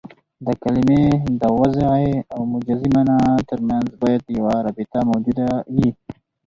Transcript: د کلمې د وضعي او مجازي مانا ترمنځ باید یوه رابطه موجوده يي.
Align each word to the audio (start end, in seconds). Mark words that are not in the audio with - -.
د 0.45 0.47
کلمې 0.63 1.03
د 1.41 1.43
وضعي 1.59 2.11
او 2.33 2.41
مجازي 2.53 2.87
مانا 2.95 3.17
ترمنځ 3.49 3.87
باید 4.01 4.21
یوه 4.37 4.53
رابطه 4.65 4.99
موجوده 5.11 5.47
يي. 5.77 5.89